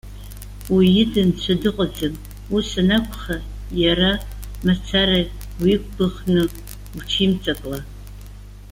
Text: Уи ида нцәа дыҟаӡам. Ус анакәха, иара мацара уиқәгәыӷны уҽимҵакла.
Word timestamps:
Уи 0.73 0.87
ида 1.01 1.21
нцәа 1.27 1.53
дыҟаӡам. 1.61 2.13
Ус 2.55 2.69
анакәха, 2.81 3.37
иара 3.83 4.11
мацара 4.65 5.19
уиқәгәыӷны 5.61 6.43
уҽимҵакла. 6.97 7.79